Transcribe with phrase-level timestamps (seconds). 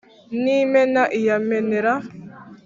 [0.41, 1.93] ni imena iyamenera